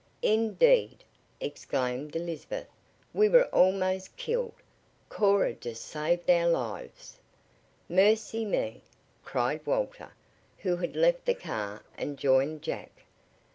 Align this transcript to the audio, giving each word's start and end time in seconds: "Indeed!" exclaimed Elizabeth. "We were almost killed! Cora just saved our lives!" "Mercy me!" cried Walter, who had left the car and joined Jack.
"Indeed!" 0.23 1.03
exclaimed 1.39 2.15
Elizabeth. 2.15 2.65
"We 3.13 3.29
were 3.29 3.45
almost 3.53 4.17
killed! 4.17 4.55
Cora 5.09 5.53
just 5.53 5.85
saved 5.85 6.27
our 6.27 6.49
lives!" 6.49 7.19
"Mercy 7.87 8.43
me!" 8.43 8.81
cried 9.23 9.63
Walter, 9.63 10.11
who 10.57 10.77
had 10.77 10.95
left 10.95 11.25
the 11.27 11.35
car 11.35 11.83
and 11.99 12.17
joined 12.17 12.63
Jack. 12.63 13.03